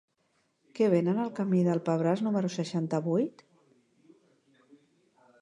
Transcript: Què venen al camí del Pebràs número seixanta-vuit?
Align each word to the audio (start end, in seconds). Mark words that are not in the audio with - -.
Què 0.77 0.87
venen 0.93 1.19
al 1.23 1.29
camí 1.39 1.59
del 1.67 1.81
Pebràs 1.89 2.23
número 2.29 2.51
seixanta-vuit? 2.55 3.45